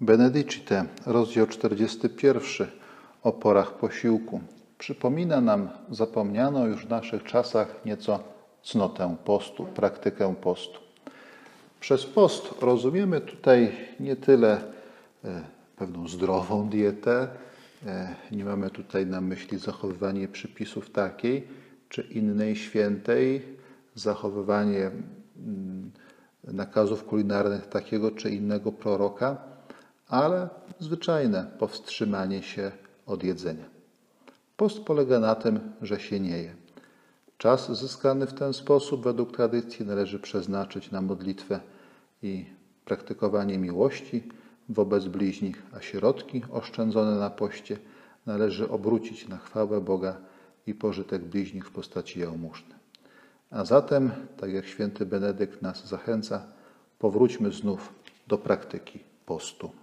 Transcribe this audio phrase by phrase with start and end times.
[0.00, 2.66] Benedicite, rozdział 41
[3.22, 4.40] o porach posiłku.
[4.78, 8.20] Przypomina nam zapomnianą już w naszych czasach nieco
[8.62, 10.80] cnotę postu, praktykę postu.
[11.80, 14.60] Przez post rozumiemy tutaj nie tyle
[15.24, 15.42] e,
[15.76, 17.28] pewną zdrową dietę,
[17.86, 21.48] e, nie mamy tutaj na myśli zachowywanie przypisów takiej
[21.88, 23.42] czy innej świętej,
[23.94, 24.90] zachowywanie
[25.36, 25.90] mm,
[26.44, 29.50] nakazów kulinarnych takiego czy innego proroka,
[30.10, 30.48] ale
[30.78, 32.72] zwyczajne powstrzymanie się
[33.06, 33.64] od jedzenia.
[34.56, 36.54] Post polega na tym, że się nie je.
[37.38, 41.60] Czas zyskany w ten sposób, według tradycji, należy przeznaczyć na modlitwę
[42.22, 42.46] i
[42.84, 44.28] praktykowanie miłości
[44.68, 47.78] wobec bliźnich, a środki oszczędzone na poście
[48.26, 50.16] należy obrócić na chwałę Boga
[50.66, 52.74] i pożytek bliźnich w postaci jałmużny.
[53.50, 56.42] A zatem, tak jak święty Benedykt nas zachęca,
[56.98, 57.92] powróćmy znów
[58.28, 59.79] do praktyki postu.